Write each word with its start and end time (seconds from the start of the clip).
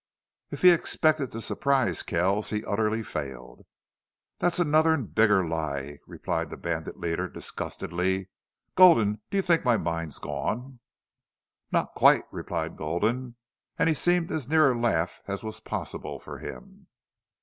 If 0.49 0.63
he 0.63 0.71
expected 0.71 1.31
to 1.31 1.41
surprise 1.41 2.01
Kells 2.01 2.49
he 2.49 2.65
utterly 2.65 3.03
failed. 3.03 3.67
"That's 4.39 4.57
another 4.57 4.95
and 4.95 5.13
bigger 5.13 5.45
lie," 5.47 5.99
replied 6.07 6.49
the 6.49 6.57
bandit 6.57 6.97
leader, 6.99 7.29
disgustedly. 7.29 8.31
"Gulden, 8.75 9.21
do 9.29 9.37
you 9.37 9.43
think 9.43 9.63
my 9.63 9.77
mind's 9.77 10.17
gone?" 10.17 10.79
"Not 11.71 11.93
quite," 11.93 12.23
replied 12.31 12.77
Gulden, 12.77 13.35
and 13.77 13.87
he 13.87 13.93
seemed 13.93 14.31
as 14.31 14.49
near 14.49 14.71
a 14.71 14.75
laugh 14.75 15.21
as 15.27 15.43
was 15.43 15.59
possible 15.59 16.17
for 16.17 16.39
him. 16.39 16.87